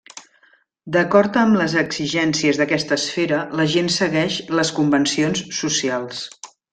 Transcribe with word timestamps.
D'acord 0.95 1.35
amb 1.41 1.57
les 1.59 1.75
exigències 1.81 2.61
d'aquesta 2.61 2.97
esfera 3.03 3.41
la 3.59 3.67
gent 3.77 3.91
segueix 3.99 4.39
les 4.61 4.73
convencions 4.81 5.45
socials. 5.63 6.25